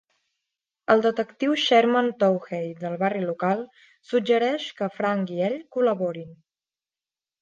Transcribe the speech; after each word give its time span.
El 0.93 1.03
detectiu 1.05 1.51
Sherman 1.63 2.09
Touhey 2.23 2.71
del 2.85 2.97
barri 3.03 3.21
local 3.27 3.61
suggereix 4.13 4.69
que 4.81 4.89
Frank 4.97 5.35
i 5.37 5.41
ell 5.51 5.59
col·laborin. 5.77 6.33